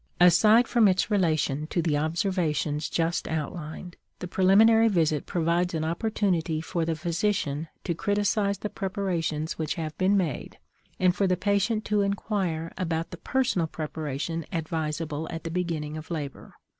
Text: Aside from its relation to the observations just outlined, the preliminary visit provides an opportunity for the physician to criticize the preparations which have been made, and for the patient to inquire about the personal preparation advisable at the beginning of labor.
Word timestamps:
Aside 0.19 0.67
from 0.67 0.87
its 0.87 1.11
relation 1.11 1.67
to 1.67 1.79
the 1.79 1.95
observations 1.95 2.89
just 2.89 3.27
outlined, 3.27 3.97
the 4.17 4.27
preliminary 4.27 4.87
visit 4.87 5.27
provides 5.27 5.75
an 5.75 5.83
opportunity 5.85 6.59
for 6.59 6.85
the 6.85 6.95
physician 6.95 7.67
to 7.83 7.93
criticize 7.93 8.57
the 8.57 8.69
preparations 8.71 9.59
which 9.59 9.75
have 9.75 9.95
been 9.99 10.17
made, 10.17 10.57
and 10.99 11.15
for 11.15 11.27
the 11.27 11.37
patient 11.37 11.85
to 11.85 12.01
inquire 12.01 12.71
about 12.79 13.11
the 13.11 13.17
personal 13.17 13.67
preparation 13.67 14.43
advisable 14.51 15.27
at 15.29 15.43
the 15.43 15.51
beginning 15.51 15.97
of 15.97 16.09
labor. 16.09 16.55